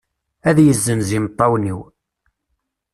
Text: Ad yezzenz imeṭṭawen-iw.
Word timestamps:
Ad 0.49 0.57
yezzenz 0.61 1.09
imeṭṭawen-iw. 1.17 1.79